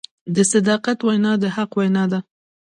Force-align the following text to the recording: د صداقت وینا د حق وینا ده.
د 0.35 0.37
صداقت 0.51 0.97
وینا 1.07 1.33
د 1.41 1.43
حق 1.55 1.71
وینا 1.79 2.03
ده. 2.11 2.19